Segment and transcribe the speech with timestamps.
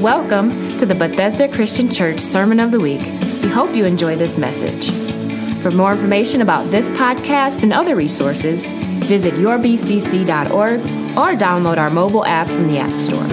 [0.00, 3.02] Welcome to the Bethesda Christian Church Sermon of the Week.
[3.42, 4.90] We hope you enjoy this message.
[5.60, 12.24] For more information about this podcast and other resources, visit yourbcc.org or download our mobile
[12.24, 13.28] app from the App Store.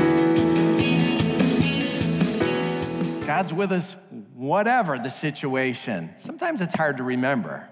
[3.25, 3.95] God's with us
[4.35, 6.13] whatever the situation.
[6.17, 7.69] Sometimes it's hard to remember.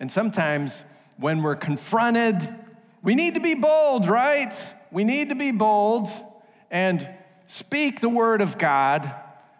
[0.00, 0.86] And sometimes
[1.18, 2.48] when we're confronted,
[3.02, 4.54] we need to be bold, right?
[4.90, 6.08] We need to be bold
[6.70, 7.06] and
[7.52, 9.14] speak the word of God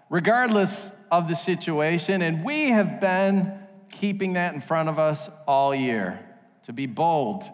[0.09, 2.23] regardless of the situation.
[2.23, 3.53] And we have been
[3.91, 6.25] keeping that in front of us all year
[6.65, 7.45] to be bold,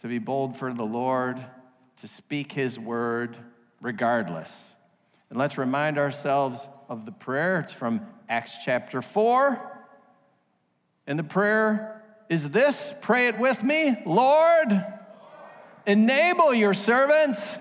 [0.00, 1.42] to be bold for the Lord,
[2.02, 3.34] to speak his word
[3.80, 4.74] regardless.
[5.30, 6.60] And let's remind ourselves
[6.90, 7.60] of the prayer.
[7.60, 9.80] It's from Acts chapter 4.
[11.06, 14.84] And the prayer is this pray it with me Lord,
[15.86, 17.56] enable your servants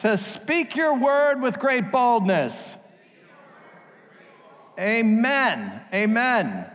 [0.00, 2.76] to speak your word with great boldness.
[4.78, 5.82] Amen.
[5.92, 6.66] Amen.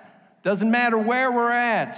[0.44, 1.98] Doesn't matter where we're at.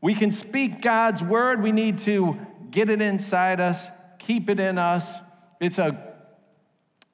[0.00, 1.62] We can speak God's word.
[1.62, 2.38] We need to
[2.70, 3.86] get it inside us,
[4.18, 5.06] keep it in us.
[5.60, 6.14] It's a,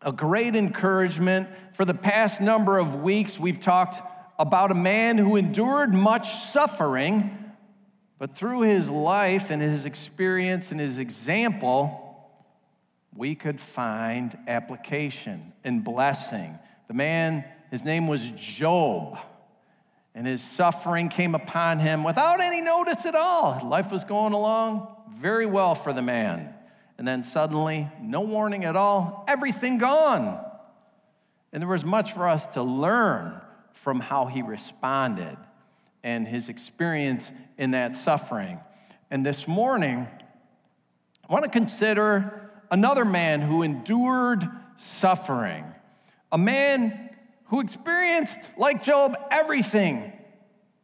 [0.02, 1.48] a great encouragement.
[1.72, 4.00] For the past number of weeks, we've talked
[4.38, 7.52] about a man who endured much suffering,
[8.18, 12.05] but through his life and his experience and his example,
[13.16, 16.58] we could find application and blessing.
[16.88, 19.18] The man, his name was Job,
[20.14, 23.60] and his suffering came upon him without any notice at all.
[23.64, 26.54] Life was going along very well for the man.
[26.98, 30.42] And then suddenly, no warning at all, everything gone.
[31.52, 33.40] And there was much for us to learn
[33.72, 35.36] from how he responded
[36.02, 38.60] and his experience in that suffering.
[39.10, 40.08] And this morning,
[41.28, 45.64] I want to consider another man who endured suffering,
[46.32, 47.10] a man
[47.46, 50.12] who experienced, like Job, everything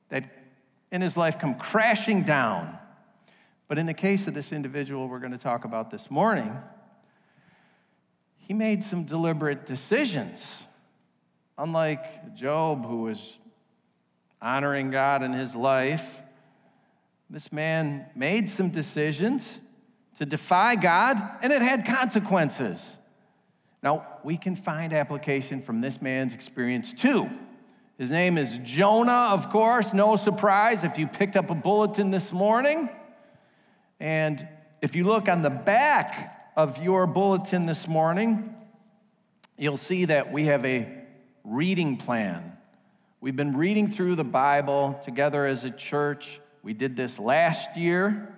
[0.08, 0.24] that
[0.90, 2.78] in his life come crashing down.
[3.68, 6.56] But in the case of this individual we're going to talk about this morning,
[8.36, 10.64] he made some deliberate decisions.
[11.56, 13.38] Unlike Job, who was
[14.40, 16.20] honoring God in his life,
[17.30, 19.58] this man made some decisions
[20.18, 22.96] to defy God, and it had consequences.
[23.82, 27.28] Now, we can find application from this man's experience too.
[27.98, 32.32] His name is Jonah, of course, no surprise if you picked up a bulletin this
[32.32, 32.88] morning.
[34.00, 34.46] And
[34.80, 38.54] if you look on the back of your bulletin this morning,
[39.56, 40.88] you'll see that we have a
[41.44, 42.56] reading plan.
[43.20, 46.40] We've been reading through the Bible together as a church.
[46.62, 48.34] We did this last year.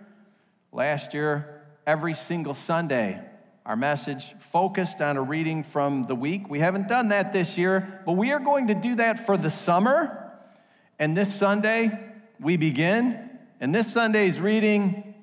[0.73, 3.21] Last year, every single Sunday.
[3.67, 6.51] Our message focused on a reading from the week.
[6.51, 9.51] We haven't done that this year, but we are going to do that for the
[9.51, 10.33] summer.
[10.99, 13.31] And this Sunday, we begin.
[13.61, 15.15] And this Sunday's reading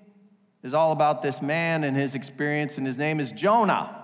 [0.64, 3.98] is all about this man and his experience, and his name is Jonah.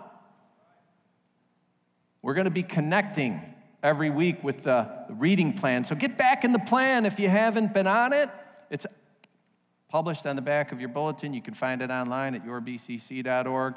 [2.22, 3.42] We're going to be connecting
[3.82, 5.84] every week with the reading plan.
[5.84, 8.30] So get back in the plan if you haven't been on it.
[8.70, 8.86] It's
[9.90, 11.34] published on the back of your bulletin.
[11.34, 13.76] You can find it online at yourbcc.org.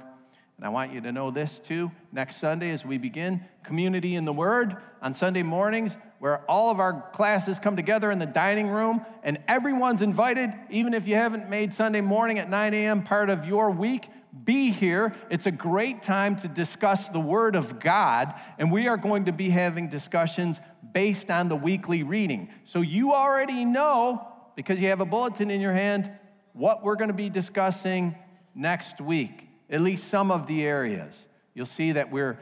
[0.56, 1.90] And I want you to know this too.
[2.12, 6.78] Next Sunday, as we begin Community in the Word on Sunday mornings, where all of
[6.78, 11.48] our classes come together in the dining room, and everyone's invited, even if you haven't
[11.48, 13.02] made Sunday morning at 9 a.m.
[13.02, 14.10] part of your week,
[14.44, 15.14] be here.
[15.30, 19.32] It's a great time to discuss the Word of God, and we are going to
[19.32, 20.60] be having discussions
[20.92, 22.50] based on the weekly reading.
[22.64, 24.26] So you already know
[24.60, 26.10] because you have a bulletin in your hand
[26.52, 28.14] what we're going to be discussing
[28.54, 31.16] next week, at least some of the areas.
[31.54, 32.38] You'll see that we're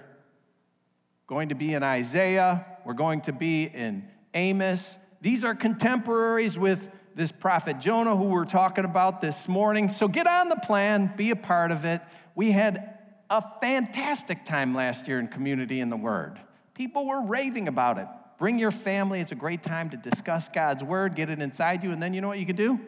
[1.28, 4.96] going to be in Isaiah, we're going to be in Amos.
[5.20, 9.88] These are contemporaries with this prophet Jonah, who we're talking about this morning.
[9.88, 12.02] So get on the plan, be a part of it.
[12.34, 12.98] We had
[13.30, 16.40] a fantastic time last year in Community in the Word.
[16.74, 18.08] People were raving about it.
[18.38, 19.20] Bring your family.
[19.20, 22.20] It's a great time to discuss God's word, get it inside you, and then you
[22.20, 22.78] know what you can do?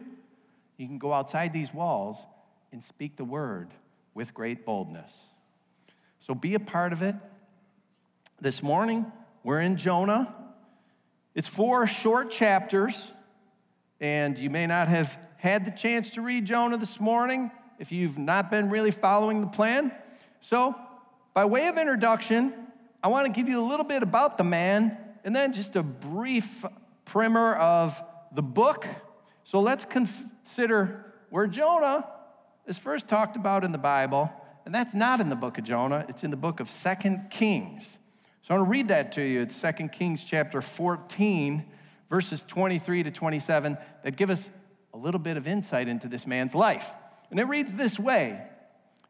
[0.76, 2.16] You can go outside these walls
[2.72, 3.68] and speak the word
[4.14, 5.12] with great boldness.
[6.24, 7.16] So be a part of it.
[8.40, 9.10] This morning,
[9.42, 10.32] we're in Jonah.
[11.34, 13.12] It's four short chapters,
[14.00, 17.50] and you may not have had the chance to read Jonah this morning
[17.80, 19.90] if you've not been really following the plan.
[20.40, 20.76] So,
[21.34, 22.54] by way of introduction,
[23.02, 25.82] I want to give you a little bit about the man and then just a
[25.82, 26.64] brief
[27.04, 28.00] primer of
[28.32, 28.86] the book.
[29.44, 32.06] So let's consider where Jonah
[32.66, 34.32] is first talked about in the Bible
[34.64, 37.98] and that's not in the book of Jonah, it's in the book of Second Kings.
[38.42, 39.40] So I'm going to read that to you.
[39.40, 41.64] It's Second Kings chapter 14,
[42.08, 44.48] verses 23 to 27, that give us
[44.92, 46.90] a little bit of insight into this man's life.
[47.30, 48.42] And it reads this way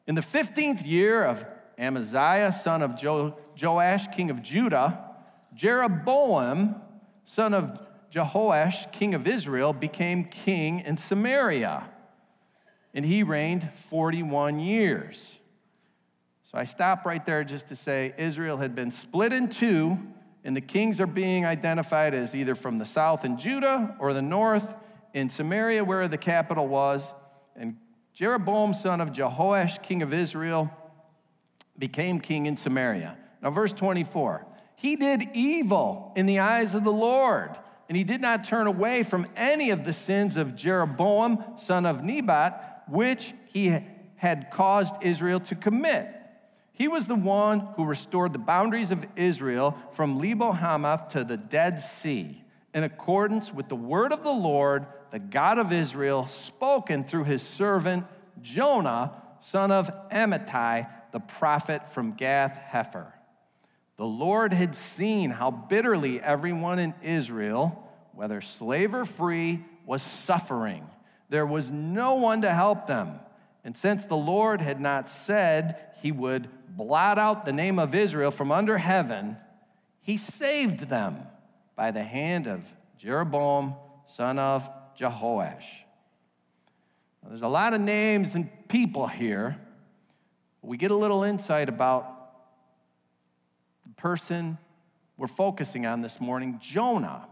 [0.07, 1.45] In the 15th year of
[1.79, 5.10] Amaziah, son of jo- Joash, king of Judah,
[5.55, 6.77] Jeroboam,
[7.25, 7.81] son of
[8.13, 11.89] Jehoash, king of Israel, became king in Samaria.
[12.93, 15.37] And he reigned 41 years.
[16.51, 19.99] So I stop right there just to say Israel had been split in two,
[20.43, 24.23] and the kings are being identified as either from the south in Judah or the
[24.23, 24.75] north
[25.15, 27.15] in Samaria, where the capital was.
[27.55, 27.77] And
[28.15, 30.71] Jeroboam, son of Jehoash, king of Israel,
[31.79, 33.17] became king in Samaria.
[33.43, 34.47] Now, verse 24
[34.81, 37.55] He did evil in the eyes of the Lord,
[37.91, 42.03] and he did not turn away from any of the sins of Jeroboam, son of
[42.03, 43.79] Nebat, which he
[44.17, 46.09] had caused Israel to commit.
[46.73, 51.37] He was the one who restored the boundaries of Israel from Lebo Hamath to the
[51.37, 52.43] Dead Sea,
[52.73, 57.43] in accordance with the word of the Lord, the God of Israel, spoken through his
[57.43, 58.07] servant
[58.41, 63.13] Jonah, son of Amittai, the prophet from Gath Hepher.
[64.01, 70.87] The Lord had seen how bitterly everyone in Israel, whether slave or free, was suffering.
[71.29, 73.21] There was no one to help them.
[73.63, 78.31] And since the Lord had not said he would blot out the name of Israel
[78.31, 79.37] from under heaven,
[80.01, 81.19] he saved them
[81.77, 83.75] by the hand of Jeroboam,
[84.17, 84.67] son of
[84.99, 85.83] Jehoash.
[87.23, 89.59] Now, there's a lot of names and people here.
[90.63, 92.20] We get a little insight about
[94.01, 94.57] person
[95.19, 97.29] we're focusing on this morning, Jonah.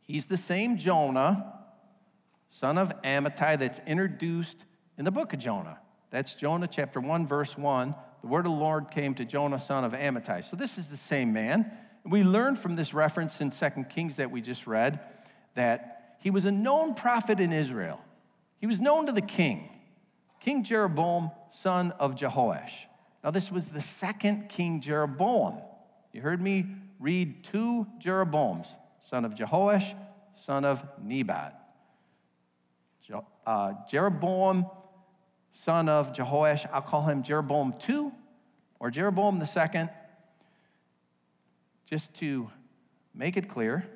[0.00, 1.54] He's the same Jonah,
[2.50, 4.64] son of Amittai, that's introduced
[4.98, 5.78] in the book of Jonah.
[6.10, 7.94] That's Jonah chapter 1, verse 1.
[8.22, 10.44] The word of the Lord came to Jonah, son of Amittai.
[10.44, 11.70] So this is the same man.
[12.04, 14.98] We learn from this reference in 2 Kings that we just read
[15.54, 18.00] that he was a known prophet in Israel.
[18.58, 19.70] He was known to the king,
[20.40, 22.72] King Jeroboam, son of Jehoash.
[23.22, 25.60] Now, this was the second King Jeroboam.
[26.12, 26.66] You heard me
[26.98, 28.68] read two Jeroboams,
[29.00, 29.94] son of Jehoash,
[30.34, 31.62] son of Nebat.
[33.46, 34.66] Uh, Jeroboam
[35.52, 36.68] son of Jehoash.
[36.72, 38.12] I'll call him Jeroboam II
[38.78, 39.90] or Jeroboam the second,
[41.86, 42.50] just to
[43.14, 43.86] make it clear.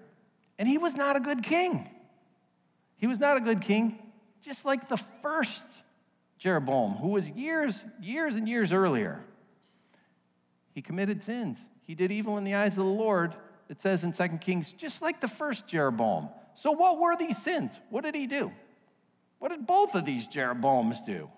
[0.58, 1.88] And he was not a good king.
[2.96, 3.98] He was not a good king,
[4.40, 5.62] just like the first
[6.38, 9.24] Jeroboam, who was years, years and years earlier.
[10.72, 11.68] He committed sins.
[11.82, 13.34] He did evil in the eyes of the Lord,
[13.68, 16.28] it says in 2 Kings, just like the first Jeroboam.
[16.54, 17.80] So, what were these sins?
[17.90, 18.52] What did he do?
[19.38, 21.30] What did both of these Jeroboams do?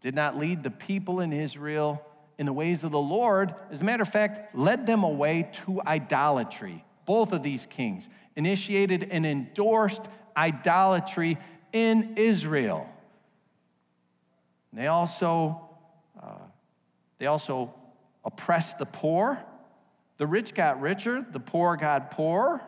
[0.00, 2.04] did not lead the people in Israel
[2.38, 3.54] in the ways of the Lord.
[3.70, 6.84] As a matter of fact, led them away to idolatry.
[7.06, 10.02] Both of these kings initiated and endorsed
[10.36, 11.38] idolatry
[11.72, 12.88] in Israel.
[14.76, 15.68] They also,
[16.22, 16.36] uh,
[17.18, 17.74] they also
[18.26, 19.42] oppressed the poor.
[20.18, 22.60] The rich got richer, the poor got poorer.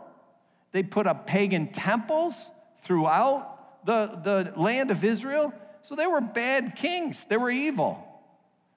[0.73, 2.51] They put up pagan temples
[2.83, 5.53] throughout the, the land of Israel.
[5.83, 8.05] So they were bad kings, they were evil.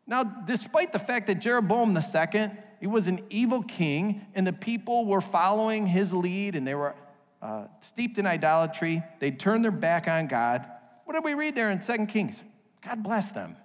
[0.06, 2.52] Now, despite the fact that Jeroboam II,
[2.82, 6.96] he was an evil king, and the people were following his lead and they were
[7.42, 10.66] uh, steeped in idolatry, they turned their back on God.
[11.06, 12.44] What did we read there in 2 Kings?
[12.84, 13.56] God blessed them.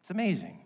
[0.00, 0.60] It's amazing.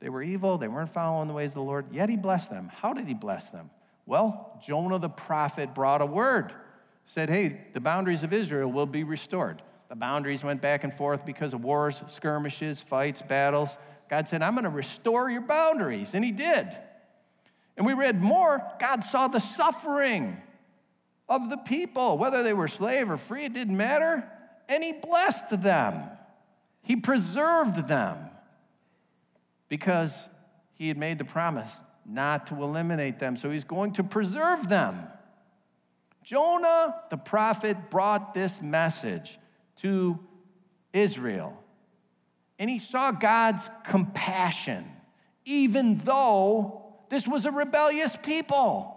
[0.00, 2.70] They were evil, they weren't following the ways of the Lord, yet he blessed them.
[2.74, 3.70] How did he bless them?
[4.06, 6.52] Well, Jonah the prophet brought a word,
[7.06, 9.62] said, Hey, the boundaries of Israel will be restored.
[9.88, 13.76] The boundaries went back and forth because of wars, skirmishes, fights, battles.
[14.08, 16.14] God said, I'm going to restore your boundaries.
[16.14, 16.68] And He did.
[17.76, 18.62] And we read more.
[18.78, 20.36] God saw the suffering
[21.28, 24.28] of the people, whether they were slave or free, it didn't matter.
[24.70, 26.08] And He blessed them,
[26.80, 28.30] He preserved them
[29.68, 30.28] because
[30.72, 31.70] He had made the promise
[32.06, 33.36] not to eliminate them.
[33.36, 35.06] So He's going to preserve them.
[36.22, 39.38] Jonah, the prophet, brought this message
[39.78, 40.18] to
[40.92, 41.56] Israel.
[42.58, 44.84] And he saw God's compassion,
[45.44, 48.96] even though this was a rebellious people.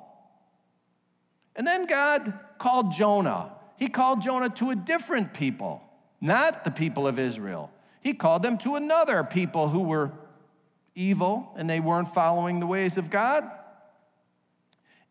[1.55, 3.53] And then God called Jonah.
[3.83, 5.83] He called Jonah to a different people,
[6.21, 7.69] not the people of Israel.
[7.99, 10.13] He called them to another people who were
[10.95, 13.43] evil and they weren't following the ways of God.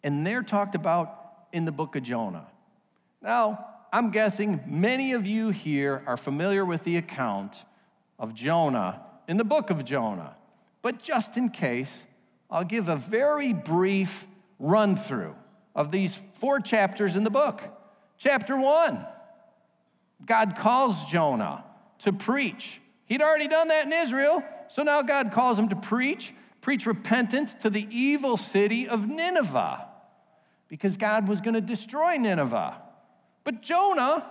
[0.03, 2.47] And they're talked about in the book of Jonah.
[3.21, 7.67] Now, I'm guessing many of you here are familiar with the account
[8.19, 10.35] of Jonah in the book of Jonah.
[10.81, 12.05] But just in case,
[12.51, 14.27] I'll give a very brief
[14.59, 15.35] run through
[15.75, 17.63] of these four chapters in the book.
[18.23, 19.05] Chapter one
[20.25, 21.65] God calls Jonah
[22.01, 22.81] to preach.
[23.07, 27.53] He'd already done that in Israel, so now God calls him to preach, preach repentance
[27.57, 29.89] to the evil city of Nineveh,
[30.69, 32.81] because God was going to destroy Nineveh.
[33.43, 34.31] But Jonah,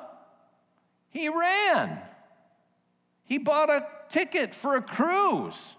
[1.10, 2.00] he ran.
[3.26, 5.76] He bought a ticket for a cruise.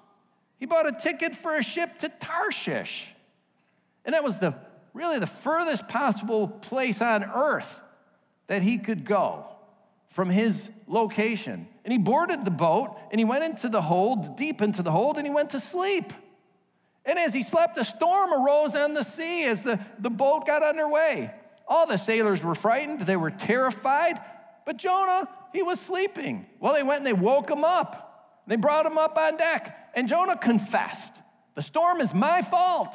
[0.61, 3.09] He bought a ticket for a ship to Tarshish.
[4.05, 4.55] And that was the
[4.93, 7.81] really the furthest possible place on earth
[8.47, 9.47] that he could go
[10.09, 11.67] from his location.
[11.85, 15.17] And he boarded the boat and he went into the hold, deep into the hold,
[15.17, 16.13] and he went to sleep.
[17.05, 20.63] And as he slept, a storm arose on the sea as the, the boat got
[20.63, 21.33] underway.
[21.67, 24.21] All the sailors were frightened, they were terrified,
[24.65, 26.47] but Jonah, he was sleeping.
[26.61, 28.43] Well, they went and they woke him up.
[28.47, 31.15] They brought him up on deck, and Jonah confessed
[31.55, 32.95] The storm is my fault.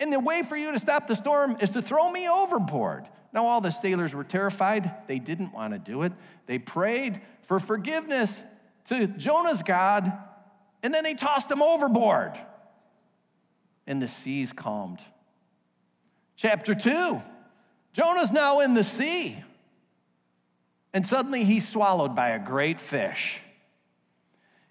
[0.00, 3.06] And the way for you to stop the storm is to throw me overboard.
[3.32, 4.92] Now, all the sailors were terrified.
[5.08, 6.12] They didn't want to do it.
[6.46, 8.44] They prayed for forgiveness
[8.86, 10.12] to Jonah's God,
[10.82, 12.38] and then they tossed him overboard.
[13.86, 15.00] And the seas calmed.
[16.36, 17.22] Chapter 2
[17.92, 19.42] Jonah's now in the sea,
[20.92, 23.40] and suddenly he's swallowed by a great fish.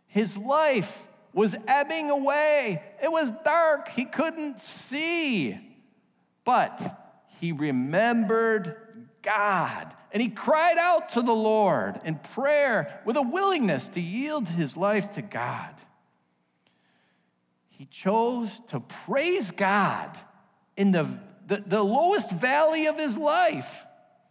[0.07, 2.83] His life was ebbing away.
[3.01, 3.89] It was dark.
[3.89, 5.59] He couldn't see.
[6.45, 6.81] But
[7.39, 13.89] he remembered God and he cried out to the Lord in prayer with a willingness
[13.89, 15.73] to yield his life to God.
[17.71, 20.15] He chose to praise God
[20.77, 23.85] in the, the, the lowest valley of his life,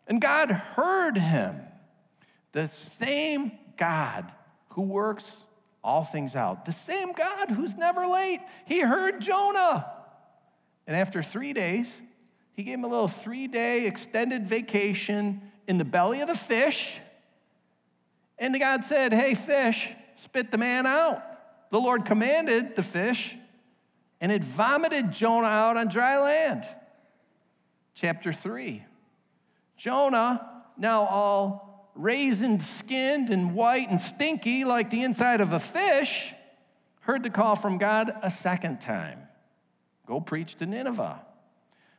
[0.07, 1.61] and God heard him.
[2.53, 4.31] The same God
[4.71, 5.37] who works
[5.85, 6.65] all things out.
[6.65, 8.41] The same God who's never late.
[8.67, 9.87] He heard Jonah.
[10.87, 11.93] And after three days,
[12.55, 17.01] he gave him a little three day extended vacation in the belly of the fish.
[18.39, 21.23] And the God said, Hey, fish, spit the man out.
[21.71, 23.37] The Lord commanded the fish,
[24.21, 26.65] and it vomited Jonah out on dry land.
[27.95, 28.85] Chapter 3.
[29.79, 36.33] Jonah, now all raisined skinned and white and stinky like the inside of a fish,
[37.01, 39.21] heard the call from God a second time
[40.07, 41.21] go preach to Nineveh.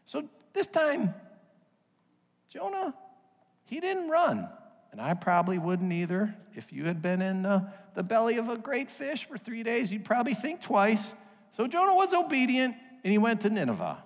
[0.05, 1.13] So this time,
[2.49, 2.93] Jonah,
[3.65, 4.47] he didn't run.
[4.91, 6.35] And I probably wouldn't either.
[6.53, 9.91] If you had been in the, the belly of a great fish for three days,
[9.91, 11.15] you'd probably think twice.
[11.51, 13.97] So Jonah was obedient and he went to Nineveh.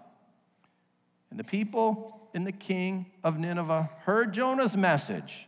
[1.29, 5.47] And the people and the king of Nineveh heard Jonah's message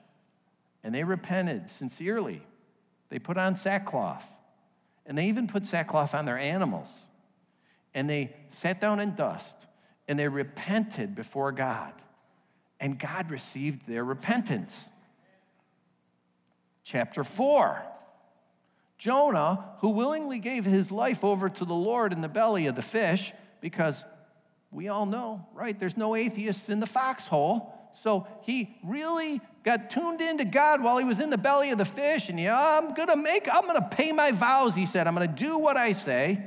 [0.84, 2.42] and they repented sincerely.
[3.10, 4.26] They put on sackcloth,
[5.06, 7.02] and they even put sackcloth on their animals.
[7.94, 9.58] And they sat down in dust,
[10.08, 11.94] and they repented before God.
[12.80, 14.88] And God received their repentance.
[16.84, 17.84] Chapter 4
[18.98, 22.82] Jonah, who willingly gave his life over to the Lord in the belly of the
[22.82, 23.32] fish,
[23.62, 24.04] because
[24.72, 25.80] we all know, right?
[25.80, 27.74] There's no atheists in the foxhole.
[28.02, 31.86] So he really got tuned into God while he was in the belly of the
[31.86, 32.30] fish.
[32.30, 35.08] And yeah, I'm gonna make, I'm gonna pay my vows, he said.
[35.08, 36.44] I'm gonna do what I say.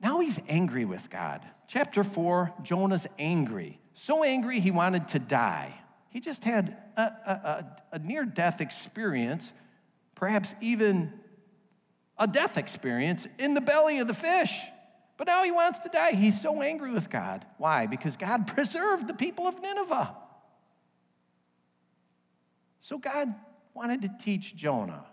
[0.00, 1.42] Now he's angry with God.
[1.68, 3.80] Chapter 4, Jonah's angry.
[3.94, 5.74] So angry he wanted to die.
[6.10, 9.52] He just had a, a, a near death experience,
[10.14, 11.12] perhaps even
[12.18, 14.52] a death experience in the belly of the fish.
[15.16, 16.12] But now he wants to die.
[16.12, 17.46] He's so angry with God.
[17.58, 17.86] Why?
[17.86, 20.16] Because God preserved the people of Nineveh.
[22.82, 23.34] So God
[23.74, 25.06] wanted to teach Jonah.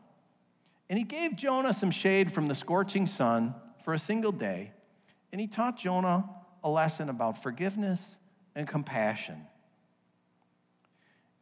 [0.90, 3.54] And he gave Jonah some shade from the scorching sun
[3.86, 4.74] for a single day.
[5.32, 6.28] And he taught Jonah
[6.64, 8.18] a lesson about forgiveness
[8.56, 9.46] and compassion.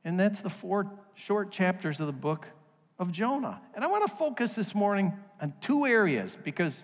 [0.03, 2.45] And that's the four short chapters of the book
[2.99, 3.61] of Jonah.
[3.73, 6.83] And I want to focus this morning on two areas because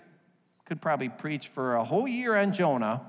[0.62, 3.02] I could probably preach for a whole year on Jonah.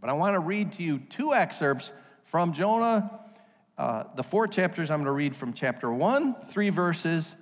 [0.00, 1.92] But I want to read to you two excerpts
[2.24, 3.10] from Jonah
[3.78, 7.32] uh, the four chapters I'm going to read from chapter one, three verses,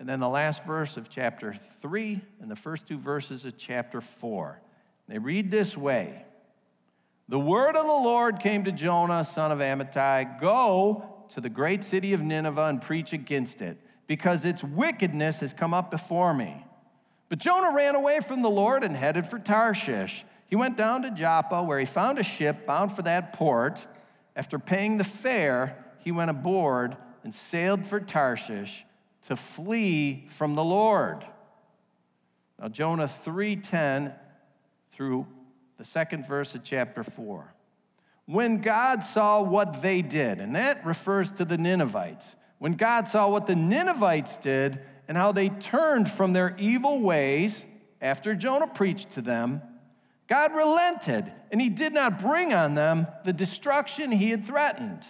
[0.00, 4.00] and then the last verse of chapter three, and the first two verses of chapter
[4.00, 4.60] four.
[5.06, 6.24] They read this way
[7.28, 11.84] The word of the Lord came to Jonah, son of Amittai Go to the great
[11.84, 16.64] city of Nineveh and preach against it, because its wickedness has come up before me.
[17.28, 20.24] But Jonah ran away from the Lord and headed for Tarshish.
[20.48, 23.86] He went down to Joppa, where he found a ship bound for that port
[24.36, 28.84] After paying the fare, he went aboard and sailed for Tarshish
[29.26, 31.24] to flee from the Lord.
[32.58, 34.14] Now Jonah 3:10
[34.92, 35.26] through
[35.76, 37.54] the second verse of chapter 4.
[38.26, 42.36] When God saw what they did, and that refers to the Ninevites.
[42.58, 47.64] When God saw what the Ninevites did and how they turned from their evil ways
[48.00, 49.62] after Jonah preached to them,
[50.30, 55.02] God relented and he did not bring on them the destruction he had threatened.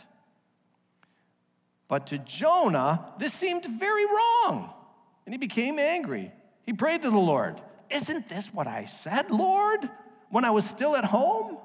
[1.88, 4.72] But to Jonah, this seemed very wrong,
[5.26, 6.32] and he became angry.
[6.62, 7.60] He prayed to the Lord,
[7.90, 9.90] Isn't this what I said, Lord,
[10.30, 11.58] when I was still at home?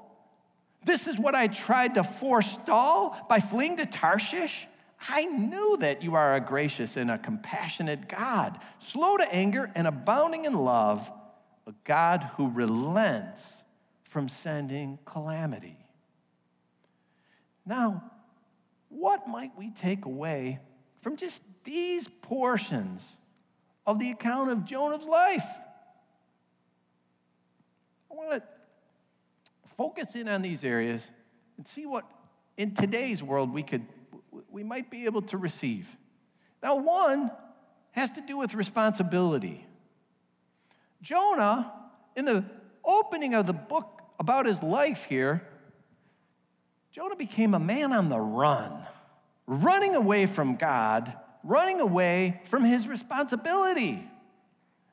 [0.84, 4.66] This is what I tried to forestall by fleeing to Tarshish.
[5.08, 9.86] I knew that you are a gracious and a compassionate God, slow to anger and
[9.86, 11.10] abounding in love,
[11.66, 13.62] a God who relents
[14.04, 15.78] from sending calamity.
[17.64, 18.10] Now,
[18.88, 20.60] what might we take away
[21.02, 23.04] from just these portions
[23.86, 25.46] of the account of Jonah's life?
[28.10, 28.42] I want to
[29.76, 31.10] focus in on these areas
[31.56, 32.04] and see what
[32.56, 33.86] in today's world we could
[34.50, 35.96] we might be able to receive.
[36.62, 37.30] Now, one
[37.92, 39.66] has to do with responsibility.
[41.02, 41.72] Jonah,
[42.14, 42.44] in the
[42.84, 45.46] opening of the book about his life here,
[46.92, 48.72] Jonah became a man on the run,
[49.46, 51.12] running away from God,
[51.44, 54.08] running away from his responsibility.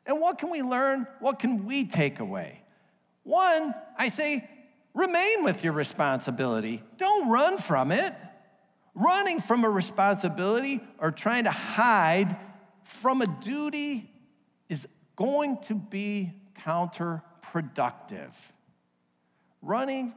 [0.06, 1.08] And what can we learn?
[1.20, 2.62] What can we take away?
[3.24, 4.50] One, I say,
[4.94, 6.84] remain with your responsibility.
[6.98, 8.14] Don't run from it.
[8.96, 12.36] Running from a responsibility or trying to hide
[12.84, 14.12] from a duty
[14.70, 16.34] is going to be
[16.66, 18.32] counterproductive.
[19.62, 20.14] Running,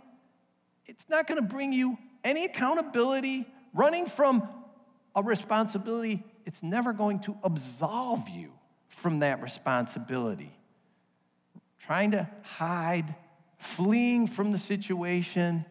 [0.86, 3.46] it's not going to bring you any accountability.
[3.74, 4.48] Running from
[5.14, 8.52] a responsibility, it's never going to absolve you
[8.88, 10.52] from that responsibility.
[11.78, 13.14] Trying to hide,
[13.58, 15.64] fleeing from the situation,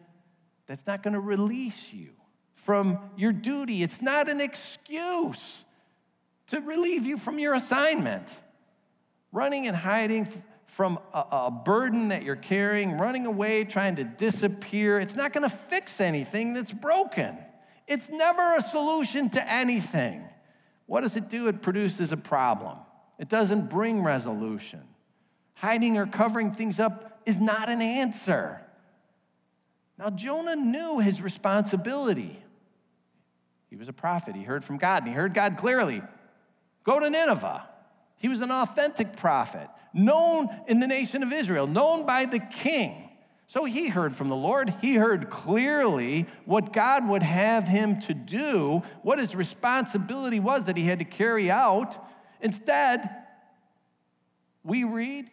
[0.66, 2.10] that's not going to release you
[2.54, 3.82] from your duty.
[3.82, 5.64] It's not an excuse
[6.48, 8.40] to relieve you from your assignment.
[9.32, 10.28] Running and hiding
[10.66, 15.48] from a, a burden that you're carrying, running away, trying to disappear, it's not going
[15.48, 17.38] to fix anything that's broken.
[17.86, 20.24] It's never a solution to anything.
[20.86, 21.48] What does it do?
[21.48, 22.78] It produces a problem.
[23.18, 24.82] It doesn't bring resolution.
[25.54, 28.60] Hiding or covering things up is not an answer.
[29.98, 32.38] Now, Jonah knew his responsibility.
[33.70, 34.36] He was a prophet.
[34.36, 36.02] He heard from God, and he heard God clearly.
[36.84, 37.66] Go to Nineveh.
[38.18, 43.10] He was an authentic prophet, known in the nation of Israel, known by the king.
[43.48, 44.74] So he heard from the Lord.
[44.80, 50.76] He heard clearly what God would have him to do, what his responsibility was that
[50.76, 51.96] he had to carry out.
[52.40, 53.08] Instead,
[54.64, 55.30] we read,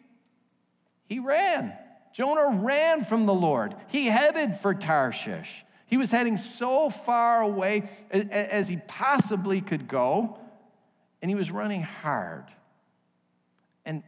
[1.06, 1.72] he ran.
[2.12, 3.74] Jonah ran from the Lord.
[3.88, 5.64] He headed for Tarshish.
[5.86, 10.38] He was heading so far away as he possibly could go,
[11.20, 12.44] and he was running hard.
[13.84, 14.04] And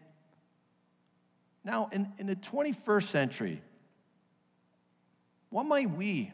[1.67, 3.61] now, in, in the 21st century,
[5.51, 6.33] what might we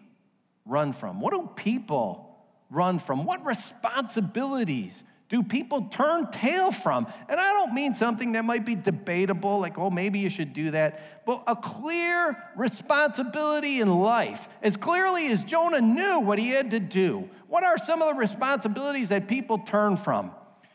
[0.67, 1.23] run from?
[1.23, 2.37] What do people
[2.69, 3.25] run from?
[3.25, 7.07] What responsibilities do people turn tail from?
[7.31, 10.73] And I don't mean something that might be debatable, like, oh, maybe you should do
[10.73, 14.51] that, but a clear responsibility in life.
[14.63, 18.21] As clearly as Jonah knew what he had to do, what are some of the
[18.21, 20.33] responsibilities that people turn from?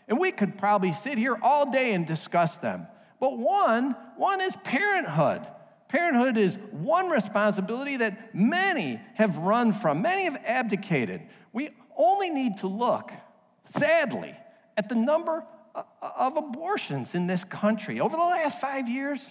[0.07, 2.87] And we could probably sit here all day and discuss them.
[3.19, 5.45] But one, one is parenthood.
[5.87, 11.21] Parenthood is one responsibility that many have run from, many have abdicated.
[11.53, 13.11] We only need to look,
[13.65, 14.35] sadly,
[14.75, 15.45] at the number
[16.01, 17.99] of abortions in this country.
[17.99, 19.21] Over the last five years,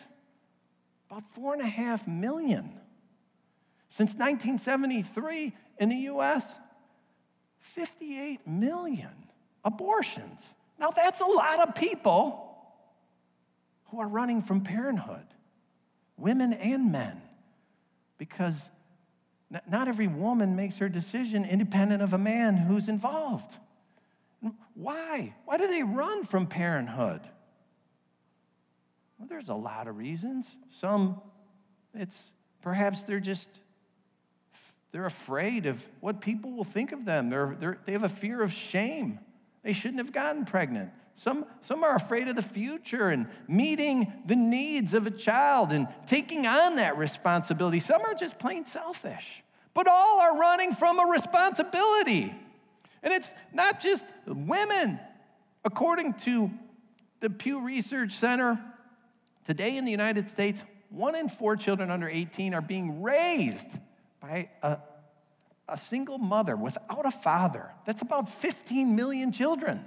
[1.11, 2.81] about four and a half million.
[3.89, 6.55] Since 1973 in the US,
[7.61, 9.11] 58 million
[9.65, 10.43] abortions.
[10.79, 12.46] Now, that's a lot of people
[13.91, 15.27] who are running from parenthood,
[16.17, 17.21] women and men,
[18.19, 18.69] because
[19.69, 23.55] not every woman makes her decision independent of a man who's involved.
[24.75, 25.35] Why?
[25.45, 27.21] Why do they run from parenthood?
[29.19, 30.49] Well, there's a lot of reasons.
[30.71, 31.21] Some,
[31.95, 33.49] it's perhaps they're just
[34.93, 37.29] they're afraid of what people will think of them.
[37.29, 39.19] They're, they're, they have a fear of shame.
[39.63, 40.91] They shouldn't have gotten pregnant.
[41.17, 45.89] Some, some are afraid of the future and meeting the needs of a child and
[46.07, 47.81] taking on that responsibility.
[47.81, 49.43] Some are just plain selfish.
[49.73, 52.35] but all are running from a responsibility.
[53.03, 54.99] And it's not just women.
[55.65, 56.51] According to
[57.21, 58.59] the Pew Research Center,
[59.45, 63.69] today in the United States, one in four children under 18 are being raised
[64.21, 64.79] by a,
[65.69, 67.71] a single mother without a father.
[67.85, 69.85] That's about 15 million children.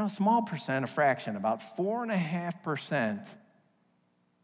[0.00, 3.26] Now, a small percent, a fraction, about 4.5%,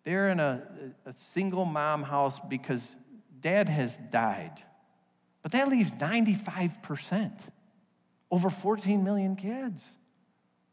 [0.05, 0.62] they're in a,
[1.07, 2.95] a single mom house because
[3.40, 4.53] dad has died.
[5.42, 7.33] But that leaves 95%,
[8.31, 9.83] over 14 million kids.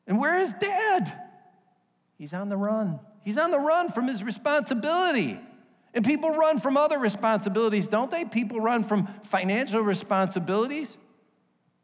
[0.06, 1.14] And where is dad?
[2.18, 3.00] He's on the run.
[3.24, 5.40] He's on the run from his responsibility.
[5.94, 8.26] And people run from other responsibilities, don't they?
[8.26, 10.98] People run from financial responsibilities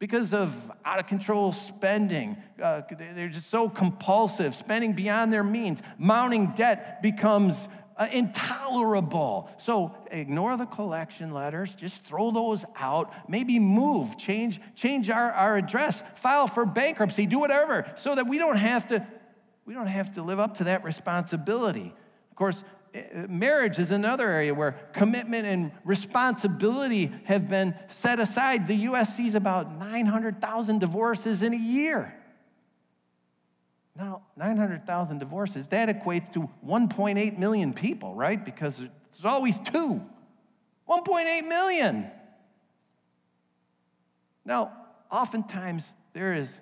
[0.00, 2.36] because of out of control spending.
[2.60, 5.80] Uh, they're just so compulsive, spending beyond their means.
[5.98, 9.50] Mounting debt becomes uh, intolerable.
[9.58, 13.12] So ignore the collection letters, just throw those out.
[13.28, 18.38] Maybe move, change, change our, our address, file for bankruptcy, do whatever, so that we
[18.38, 19.06] don't have to,
[19.66, 21.94] we don't have to live up to that responsibility.
[22.30, 22.64] Of course,
[23.28, 28.66] marriage is another area where commitment and responsibility have been set aside.
[28.68, 32.14] The US sees about 900,000 divorces in a year.
[33.96, 38.42] Now, 900,000 divorces, that equates to 1.8 million people, right?
[38.42, 40.00] Because there's always two.
[40.88, 42.10] 1.8 million.
[44.44, 44.72] Now,
[45.10, 46.60] oftentimes there is,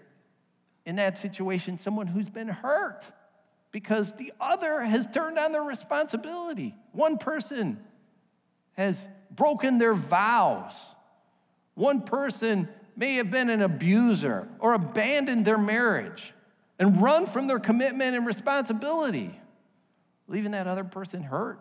[0.84, 3.12] in that situation, someone who's been hurt
[3.70, 6.74] because the other has turned on their responsibility.
[6.92, 7.82] One person
[8.74, 10.74] has broken their vows.
[11.74, 16.32] One person may have been an abuser or abandoned their marriage
[16.78, 19.38] and run from their commitment and responsibility,
[20.26, 21.60] leaving that other person hurt.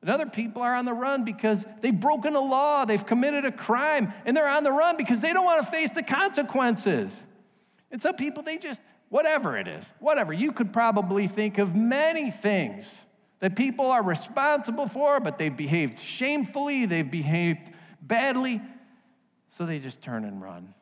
[0.00, 3.52] And other people are on the run because they've broken a law, they've committed a
[3.52, 7.24] crime, and they're on the run because they don't want to face the consequences.
[7.90, 12.30] And some people, they just, whatever it is, whatever, you could probably think of many
[12.30, 13.02] things
[13.40, 17.70] that people are responsible for, but they've behaved shamefully, they've behaved
[18.02, 18.60] badly,
[19.48, 20.74] so they just turn and run.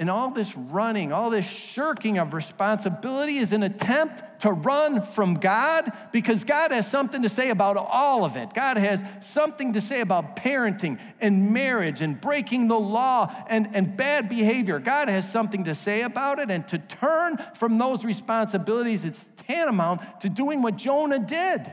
[0.00, 5.34] And all this running, all this shirking of responsibility is an attempt to run from
[5.34, 8.54] God because God has something to say about all of it.
[8.54, 13.94] God has something to say about parenting and marriage and breaking the law and, and
[13.94, 14.78] bad behavior.
[14.78, 16.50] God has something to say about it.
[16.50, 21.70] And to turn from those responsibilities, it's tantamount to doing what Jonah did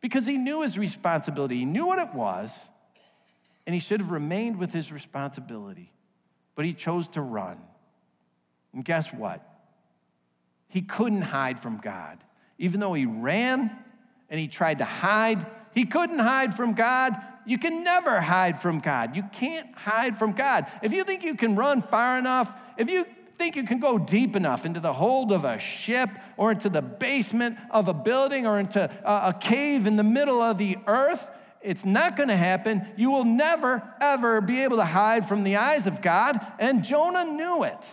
[0.00, 2.66] because he knew his responsibility, he knew what it was,
[3.66, 5.92] and he should have remained with his responsibility
[6.60, 7.56] but he chose to run.
[8.74, 9.40] And guess what?
[10.68, 12.18] He couldn't hide from God.
[12.58, 13.70] Even though he ran
[14.28, 17.16] and he tried to hide, he couldn't hide from God.
[17.46, 19.16] You can never hide from God.
[19.16, 20.66] You can't hide from God.
[20.82, 23.06] If you think you can run far enough, if you
[23.38, 26.82] think you can go deep enough into the hold of a ship or into the
[26.82, 31.26] basement of a building or into a, cave in the middle of the earth,
[31.62, 32.86] it's not going to happen.
[32.96, 36.40] You will never, ever be able to hide from the eyes of God.
[36.58, 37.86] And Jonah knew it.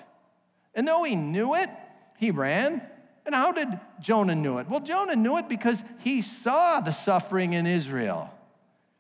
[0.74, 1.70] And though he knew it,
[2.18, 2.82] he ran.
[3.26, 3.68] And how did
[4.00, 4.70] Jonah knew it?
[4.70, 8.32] Well, Jonah knew it because he saw the suffering in Israel.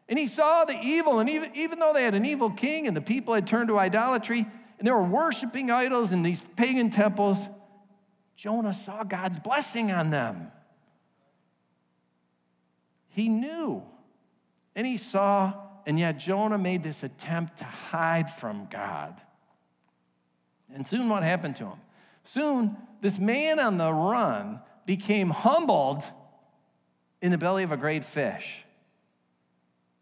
[0.09, 1.19] And he saw the evil.
[1.19, 3.79] And even, even though they had an evil king and the people had turned to
[3.79, 4.39] idolatry
[4.79, 7.39] and they were worshiping idols in these pagan temples,
[8.35, 10.51] Jonah saw God's blessing on them.
[13.09, 13.81] He knew
[14.77, 15.53] and he saw,
[15.87, 19.19] and yet Jonah made this attempt to hide from God.
[20.71, 21.79] And soon what happened to him?
[22.23, 26.03] Soon, this man on the run became humbled
[27.23, 28.65] in the belly of a great fish.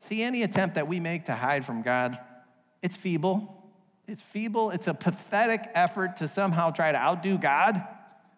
[0.09, 2.19] See, any attempt that we make to hide from God,
[2.81, 3.63] it's feeble.
[4.09, 4.71] It's feeble.
[4.71, 7.81] It's a pathetic effort to somehow try to outdo God,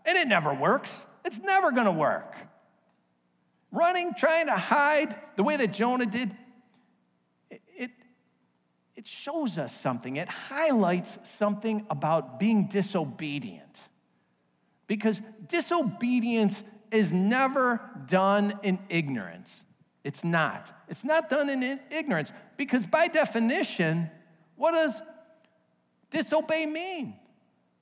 [0.06, 0.92] and it never works.
[1.26, 2.36] It's never going to work
[3.78, 6.36] running, trying to hide the way that Jonah did,
[7.50, 7.92] it, it,
[8.96, 10.16] it shows us something.
[10.16, 13.78] It highlights something about being disobedient.
[14.88, 19.62] Because disobedience is never done in ignorance.
[20.04, 20.72] It's not.
[20.88, 22.32] It's not done in ignorance.
[22.56, 24.10] Because by definition,
[24.56, 25.02] what does
[26.10, 27.16] disobey mean?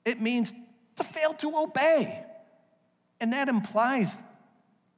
[0.04, 0.52] It means
[0.96, 2.24] to fail to obey.
[3.20, 4.18] And that implies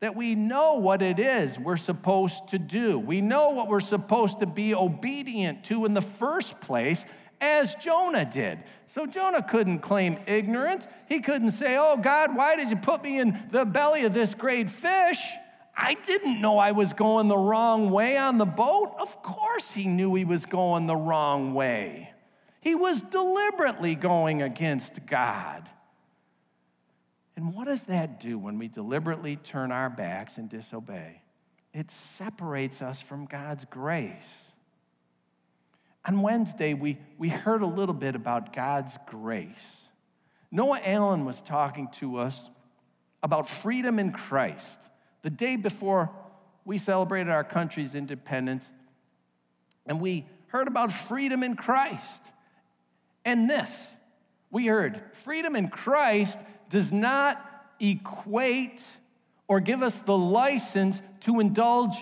[0.00, 2.98] that we know what it is we're supposed to do.
[2.98, 7.04] We know what we're supposed to be obedient to in the first place,
[7.40, 8.58] as Jonah did.
[8.94, 10.86] So Jonah couldn't claim ignorance.
[11.08, 14.34] He couldn't say, Oh God, why did you put me in the belly of this
[14.34, 15.20] great fish?
[15.76, 18.96] I didn't know I was going the wrong way on the boat.
[18.98, 22.10] Of course, he knew he was going the wrong way.
[22.60, 25.68] He was deliberately going against God.
[27.38, 31.22] And what does that do when we deliberately turn our backs and disobey?
[31.72, 34.50] It separates us from God's grace.
[36.04, 39.76] On Wednesday, we, we heard a little bit about God's grace.
[40.50, 42.50] Noah Allen was talking to us
[43.22, 44.88] about freedom in Christ
[45.22, 46.10] the day before
[46.64, 48.68] we celebrated our country's independence,
[49.86, 52.24] and we heard about freedom in Christ.
[53.24, 53.86] And this,
[54.50, 57.44] we heard freedom in Christ does not
[57.80, 58.84] equate
[59.46, 61.96] or give us the license to indulge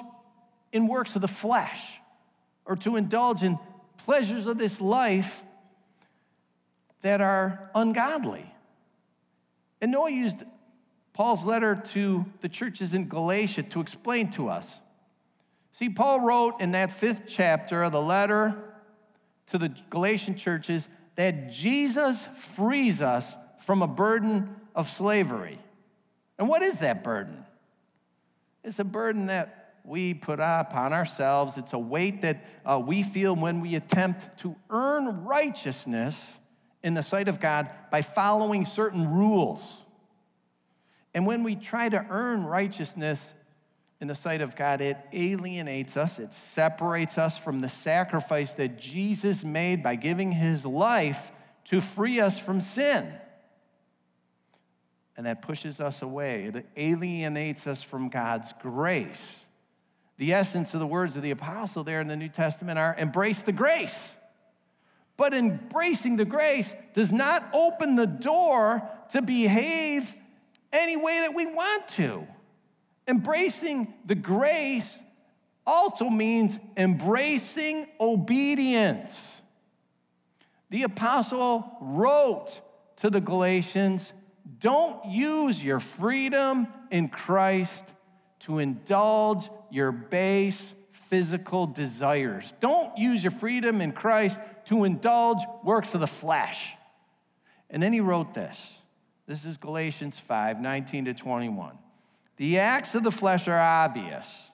[0.73, 2.01] in works of the flesh
[2.65, 3.59] or to indulge in
[3.99, 5.43] pleasures of this life
[7.03, 8.53] that are ungodly.
[9.81, 10.43] And Noah used
[11.13, 14.81] Paul's letter to the churches in Galatia to explain to us.
[15.73, 18.57] See, Paul wrote in that fifth chapter of the letter
[19.49, 23.35] to the Galatian churches that Jesus frees us
[23.67, 25.59] from a burden of slavery.
[26.39, 27.45] And what is that burden?
[28.63, 31.59] It's a burden that we put upon ourselves.
[31.59, 36.39] It's a weight that uh, we feel when we attempt to earn righteousness
[36.85, 39.61] in the sight of God by following certain rules.
[41.13, 43.35] And when we try to earn righteousness
[44.01, 48.79] in the sight of God, it alienates us, it separates us from the sacrifice that
[48.79, 51.33] Jesus made by giving his life
[51.65, 53.13] to free us from sin
[55.17, 56.45] and that pushes us away.
[56.45, 59.45] It alienates us from God's grace.
[60.19, 63.43] The essence of the words of the apostle there in the New Testament are embrace
[63.43, 64.11] the grace.
[65.17, 70.15] But embracing the grace does not open the door to behave
[70.73, 72.27] any way that we want to.
[73.09, 75.03] Embracing the grace
[75.67, 79.41] also means embracing obedience.
[80.71, 82.61] The apostle wrote
[82.97, 84.13] to the Galatians
[84.61, 87.85] don't use your freedom in Christ
[88.41, 92.53] to indulge your base physical desires.
[92.61, 96.75] Don't use your freedom in Christ to indulge works of the flesh.
[97.71, 98.59] And then he wrote this.
[99.27, 101.79] This is Galatians 5 19 to 21.
[102.37, 104.51] The acts of the flesh are obvious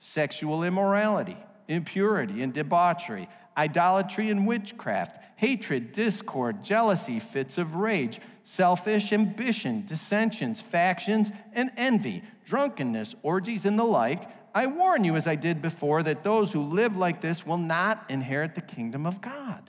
[0.00, 1.36] sexual immorality,
[1.68, 10.62] impurity, and debauchery, idolatry and witchcraft, hatred, discord, jealousy, fits of rage selfish ambition, dissensions,
[10.62, 14.30] factions, and envy, drunkenness, orgies, and the like.
[14.54, 18.04] I warn you, as I did before, that those who live like this will not
[18.08, 19.68] inherit the kingdom of God.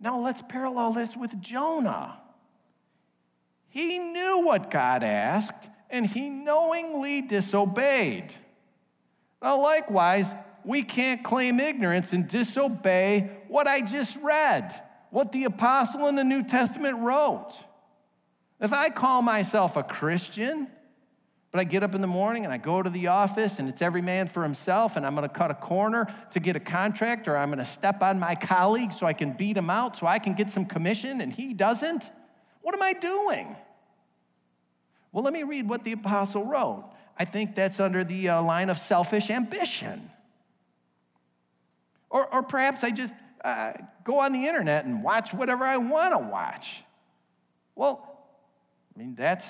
[0.00, 2.18] Now let's parallel this with Jonah.
[3.68, 8.32] He knew what God asked, and he knowingly disobeyed.
[9.42, 10.32] Now, likewise,
[10.66, 16.24] we can't claim ignorance and disobey what I just read what the apostle in the
[16.24, 17.52] New Testament wrote.
[18.60, 20.68] If I call myself a Christian,
[21.52, 23.80] but I get up in the morning and I go to the office and it's
[23.80, 27.36] every man for himself and I'm to cut a corner to get a contract or
[27.36, 30.34] I'm to step on my colleague so I can beat him out so I can
[30.34, 32.10] get some commission and he doesn't,
[32.60, 33.56] what am I doing?
[35.12, 36.90] Well, let me read what the apostle wrote.
[37.18, 40.10] I think that's under the uh, line of selfish ambition.
[42.16, 43.12] Or, or perhaps I just
[43.44, 46.82] uh, go on the internet and watch whatever I want to watch.
[47.74, 48.24] Well,
[48.94, 49.46] I mean, that's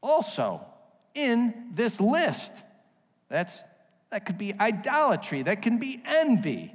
[0.00, 0.64] also
[1.12, 2.52] in this list.
[3.28, 3.64] That's,
[4.10, 6.72] that could be idolatry, that can be envy.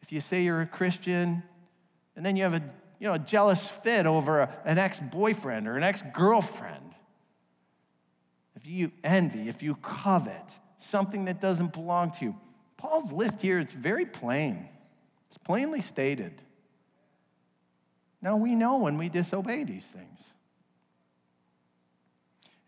[0.00, 1.42] If you say you're a Christian
[2.16, 2.62] and then you have a
[2.98, 6.94] you know, a jealous fit over a, an ex boyfriend or an ex girlfriend,
[8.56, 10.46] if you envy, if you covet
[10.80, 12.36] something that doesn't belong to you,
[12.76, 14.68] Paul's list here is very plain,
[15.28, 16.42] it's plainly stated.
[18.22, 20.20] Now, we know when we disobey these things.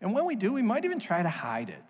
[0.01, 1.83] And when we do, we might even try to hide it.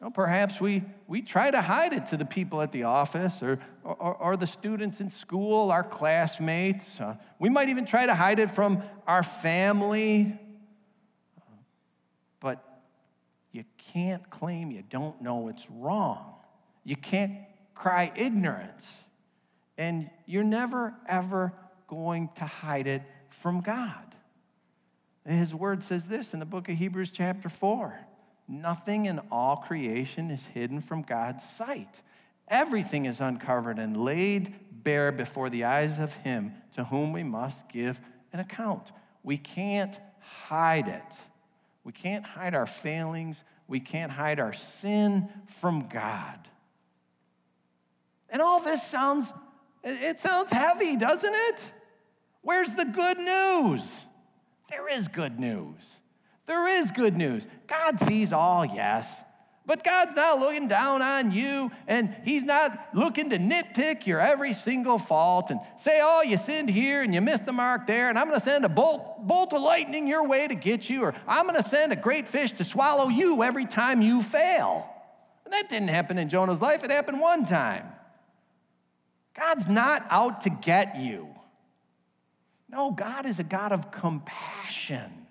[0.00, 3.42] You know, perhaps we, we try to hide it to the people at the office
[3.42, 7.00] or, or, or the students in school, our classmates.
[7.00, 10.38] Uh, we might even try to hide it from our family.
[12.40, 12.62] But
[13.52, 16.34] you can't claim you don't know it's wrong.
[16.84, 17.32] You can't
[17.74, 18.98] cry ignorance.
[19.76, 21.52] And you're never, ever
[21.86, 24.14] going to hide it from God.
[25.24, 27.98] his word says this in the book of Hebrews, chapter 4
[28.48, 32.02] Nothing in all creation is hidden from God's sight.
[32.48, 37.68] Everything is uncovered and laid bare before the eyes of Him to whom we must
[37.68, 38.00] give
[38.32, 38.90] an account.
[39.22, 41.18] We can't hide it.
[41.88, 43.42] We can't hide our failings.
[43.66, 46.38] We can't hide our sin from God.
[48.28, 49.32] And all this sounds,
[49.82, 51.72] it sounds heavy, doesn't it?
[52.42, 54.04] Where's the good news?
[54.68, 55.82] There is good news.
[56.44, 57.46] There is good news.
[57.66, 59.22] God sees all, yes.
[59.68, 64.54] But God's not looking down on you, and He's not looking to nitpick your every
[64.54, 68.18] single fault and say, oh, you sinned here and you missed the mark there, and
[68.18, 71.14] I'm going to send a bolt, bolt of lightning your way to get you, or
[71.26, 74.88] I'm going to send a great fish to swallow you every time you fail.
[75.44, 77.84] And that didn't happen in Jonah's life, it happened one time.
[79.36, 81.28] God's not out to get you.
[82.70, 85.26] No, God is a God of compassion.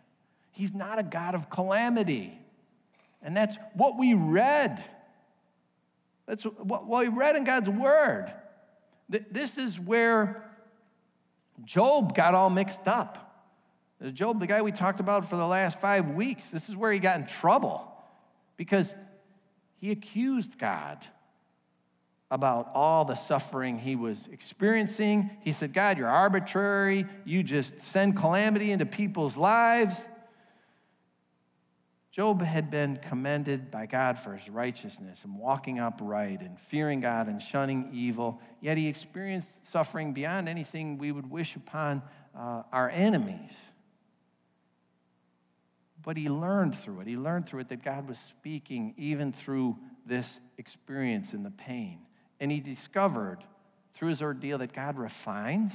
[0.51, 2.39] He's not a God of calamity.
[3.27, 4.81] And that's what we read.
[6.27, 8.31] That's what we read in God's word.
[9.09, 10.49] This is where
[11.65, 13.45] Job got all mixed up.
[14.13, 16.99] Job, the guy we talked about for the last five weeks, this is where he
[16.99, 17.91] got in trouble
[18.55, 18.95] because
[19.75, 21.05] he accused God
[22.31, 25.31] about all the suffering he was experiencing.
[25.41, 27.05] He said, God, you're arbitrary.
[27.25, 30.07] You just send calamity into people's lives.
[32.17, 37.27] Job had been commended by God for his righteousness and walking upright and fearing God
[37.27, 42.01] and shunning evil, yet he experienced suffering beyond anything we would wish upon
[42.35, 43.51] uh, our enemies.
[46.01, 47.07] But he learned through it.
[47.07, 51.99] He learned through it that God was speaking even through this experience and the pain.
[52.39, 53.43] And he discovered
[53.93, 55.71] through his ordeal that God refines,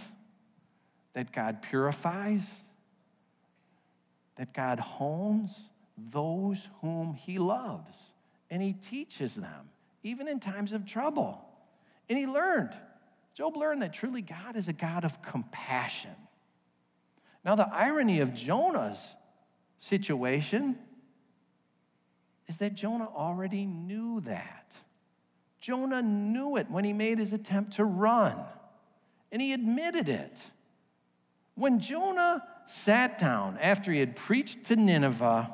[1.13, 2.43] that God purifies,
[4.35, 5.53] that God hones
[6.11, 8.13] those whom he loves.
[8.51, 9.71] And he teaches them,
[10.03, 11.45] even in times of trouble.
[12.09, 12.71] And he learned,
[13.35, 16.15] Job learned that truly God is a God of compassion.
[17.45, 19.17] Now, the irony of Jonah's
[19.79, 20.77] situation
[22.47, 24.75] is that Jonah already knew that.
[25.61, 28.37] Jonah knew it when he made his attempt to run,
[29.31, 30.41] and he admitted it.
[31.55, 35.51] When Jonah sat down after he had preached to Nineveh,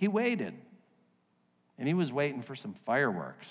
[0.00, 0.54] he waited,
[1.78, 3.46] and he was waiting for some fireworks.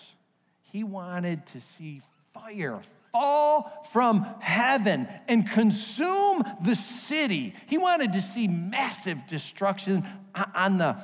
[0.63, 2.01] He wanted to see
[2.33, 2.81] fire
[3.11, 7.53] fall from heaven and consume the city.
[7.67, 10.07] He wanted to see massive destruction
[10.55, 10.97] on the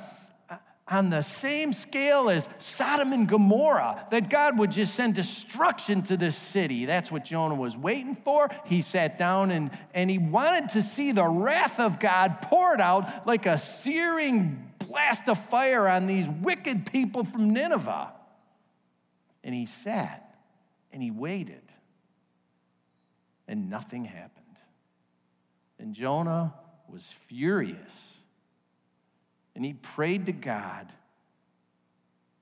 [0.88, 6.16] on the same scale as Sodom and Gomorrah, that God would just send destruction to
[6.16, 6.86] this city.
[6.86, 8.48] That's what Jonah was waiting for.
[8.64, 13.26] He sat down and, and he wanted to see the wrath of God poured out
[13.26, 18.12] like a searing blast of fire on these wicked people from Nineveh.
[19.44, 20.34] And he sat
[20.92, 21.62] and he waited,
[23.46, 24.44] and nothing happened.
[25.78, 26.54] And Jonah
[26.88, 28.16] was furious.
[29.54, 30.90] And he prayed to God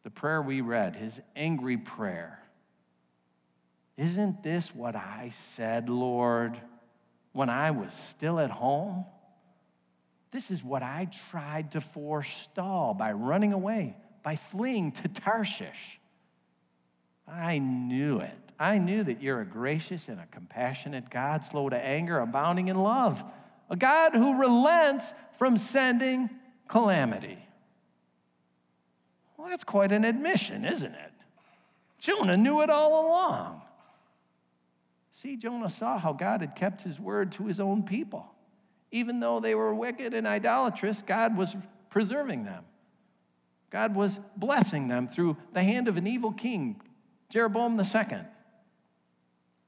[0.02, 2.40] the prayer we read, his angry prayer.
[3.96, 6.60] Isn't this what I said, Lord,
[7.32, 9.04] when I was still at home?
[10.34, 16.00] This is what I tried to forestall by running away, by fleeing to Tarshish.
[17.28, 18.36] I knew it.
[18.58, 22.74] I knew that you're a gracious and a compassionate God, slow to anger, abounding in
[22.74, 23.22] love,
[23.70, 26.28] a God who relents from sending
[26.66, 27.38] calamity.
[29.36, 31.12] Well, that's quite an admission, isn't it?
[32.00, 33.62] Jonah knew it all along.
[35.12, 38.33] See, Jonah saw how God had kept his word to his own people
[38.94, 41.56] even though they were wicked and idolatrous, God was
[41.90, 42.64] preserving them.
[43.68, 46.80] God was blessing them through the hand of an evil king,
[47.28, 48.20] Jeroboam II.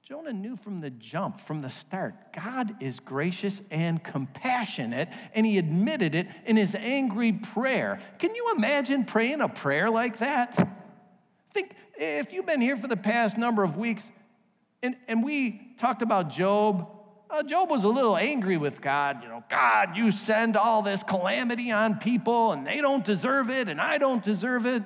[0.04, 5.58] Jonah knew from the jump, from the start, God is gracious and compassionate, and he
[5.58, 8.00] admitted it in his angry prayer.
[8.20, 10.54] Can you imagine praying a prayer like that?
[11.52, 14.12] Think if you've been here for the past number of weeks,
[14.84, 16.95] and, and we talked about Job
[17.30, 19.22] uh, Job was a little angry with God.
[19.22, 23.68] You know, God, you send all this calamity on people and they don't deserve it
[23.68, 24.82] and I don't deserve it.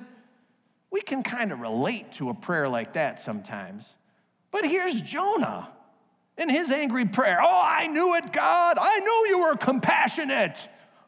[0.89, 3.89] We can kind of relate to a prayer like that sometimes.
[4.51, 5.69] But here's Jonah
[6.37, 8.77] in his angry prayer Oh, I knew it, God.
[8.79, 10.57] I knew you were compassionate.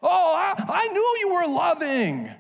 [0.02, 2.32] Oh, I, I knew you were loving.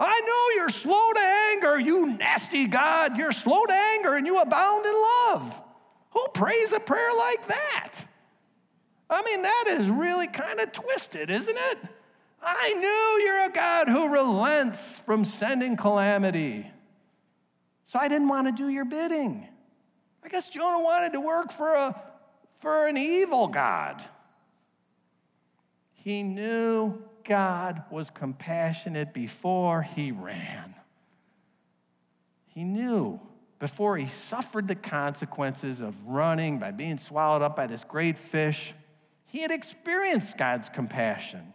[0.00, 3.16] I know you're slow to anger, you nasty God.
[3.16, 5.60] You're slow to anger and you abound in love.
[6.10, 8.07] Who prays a prayer like that?
[9.10, 11.78] I mean, that is really kind of twisted, isn't it?
[12.42, 16.70] I knew you're a God who relents from sending calamity.
[17.84, 19.48] So I didn't want to do your bidding.
[20.22, 22.00] I guess Jonah wanted to work for, a,
[22.60, 24.04] for an evil God.
[25.94, 30.74] He knew God was compassionate before he ran.
[32.46, 33.20] He knew
[33.58, 38.74] before he suffered the consequences of running by being swallowed up by this great fish,
[39.28, 41.52] he had experienced God's compassion.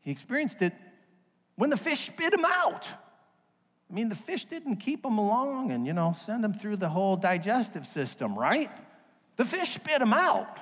[0.00, 0.74] He experienced it
[1.56, 2.86] when the fish spit him out.
[3.90, 6.90] I mean, the fish didn't keep him along and, you know, send him through the
[6.90, 8.70] whole digestive system, right?
[9.36, 10.58] The fish spit him out.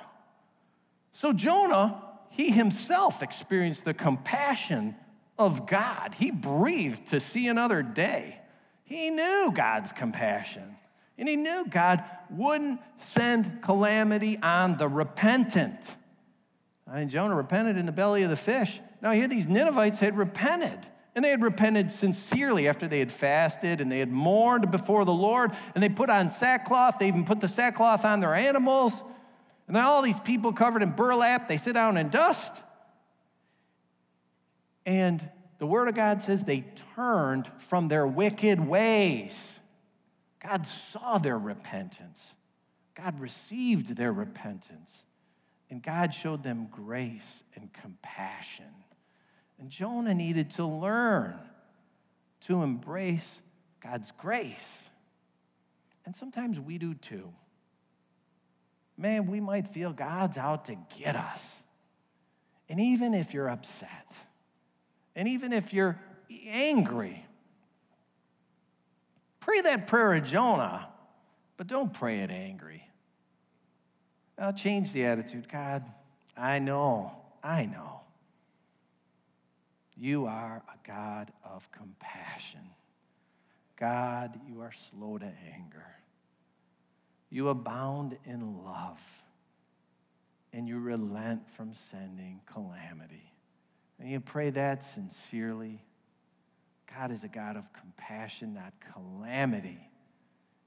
[1.11, 4.95] So Jonah, he himself experienced the compassion
[5.37, 6.15] of God.
[6.17, 8.39] He breathed to see another day.
[8.85, 10.76] He knew God's compassion.
[11.17, 15.95] And he knew God wouldn't send calamity on the repentant.
[16.89, 18.79] I mean, Jonah repented in the belly of the fish.
[19.01, 20.79] Now, here these Ninevites had repented.
[21.15, 25.11] And they had repented sincerely after they had fasted and they had mourned before the
[25.11, 25.51] Lord.
[25.73, 26.99] And they put on sackcloth.
[26.99, 29.01] They even put the sackcloth on their animals.
[29.65, 32.53] And then all these people covered in burlap, they sit down in dust.
[34.85, 36.65] And the Word of God says they
[36.95, 39.59] turned from their wicked ways.
[40.47, 42.21] God saw their repentance,
[42.95, 44.91] God received their repentance,
[45.69, 48.65] and God showed them grace and compassion.
[49.59, 51.37] And Jonah needed to learn
[52.45, 53.41] to embrace
[53.83, 54.83] God's grace.
[56.05, 57.33] And sometimes we do too.
[58.97, 61.55] Man, we might feel God's out to get us.
[62.69, 64.15] And even if you're upset,
[65.13, 65.99] and even if you're
[66.47, 67.26] angry,
[69.47, 70.89] pray that prayer of Jonah,
[71.55, 72.83] but don't pray it angry.
[74.37, 75.47] I'll change the attitude.
[75.49, 75.85] God,
[76.35, 78.01] I know, I know.
[79.95, 82.59] You are a God of compassion.
[83.77, 85.85] God, you are slow to anger.
[87.29, 88.99] You abound in love.
[90.51, 93.31] And you relent from sending calamity.
[93.99, 95.81] And you pray that sincerely.
[96.97, 99.89] God is a God of compassion, not calamity.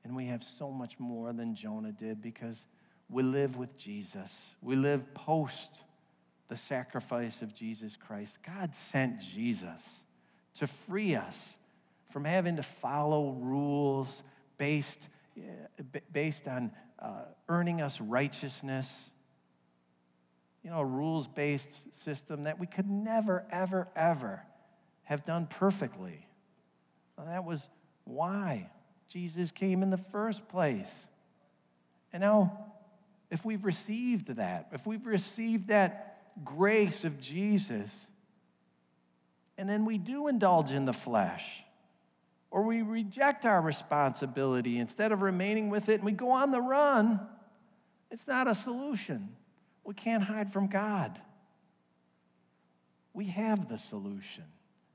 [0.05, 2.65] And we have so much more than Jonah did because
[3.09, 4.37] we live with Jesus.
[4.63, 5.83] We live post
[6.49, 8.39] the sacrifice of Jesus Christ.
[8.47, 9.83] God sent Jesus
[10.57, 11.55] to free us
[12.13, 14.23] from having to follow rules
[14.57, 15.09] based,
[16.13, 16.71] based on
[17.01, 18.93] uh, earning us righteousness
[20.63, 24.43] you know, a rules based system that we could never, ever, ever
[25.11, 26.25] have done perfectly.
[27.19, 27.67] Well, that was
[28.05, 28.71] why
[29.09, 31.09] Jesus came in the first place.
[32.13, 32.67] And now,
[33.29, 38.07] if we've received that, if we've received that grace of Jesus,
[39.59, 41.65] and then we do indulge in the flesh,
[42.53, 46.61] or we reject our responsibility instead of remaining with it and we go on the
[46.61, 47.19] run,
[48.13, 49.31] it's not a solution.
[49.83, 51.21] We can't hide from God.
[53.13, 54.45] We have the solution.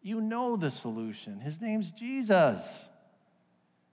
[0.05, 1.39] You know the solution.
[1.39, 2.61] His name's Jesus.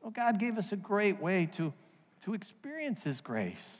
[0.04, 1.72] Oh, God gave us a great way to,
[2.24, 3.78] to experience His grace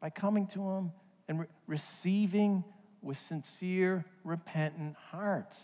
[0.00, 0.92] by coming to Him
[1.28, 2.64] and re- receiving
[3.02, 5.56] with sincere, repentant hearts.